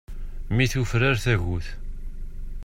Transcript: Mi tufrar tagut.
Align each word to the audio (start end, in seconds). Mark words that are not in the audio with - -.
Mi 0.55 0.65
tufrar 0.71 1.15
tagut. 1.23 1.67